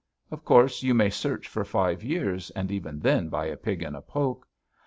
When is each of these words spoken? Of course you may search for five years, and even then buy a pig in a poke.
Of 0.31 0.43
course 0.43 0.81
you 0.81 0.95
may 0.95 1.11
search 1.11 1.47
for 1.47 1.63
five 1.63 2.03
years, 2.03 2.49
and 2.55 2.71
even 2.71 3.01
then 3.01 3.29
buy 3.29 3.45
a 3.45 3.55
pig 3.55 3.83
in 3.83 3.93
a 3.93 4.01
poke. 4.01 4.47